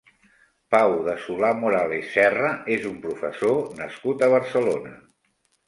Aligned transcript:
Pau 0.75 0.93
de 1.07 1.13
Solà-Morales 1.25 2.09
Serra 2.15 2.51
és 2.79 2.89
un 2.95 2.97
professor 3.05 3.63
nascut 3.83 4.27
a 4.27 4.33
Barcelona. 4.37 4.99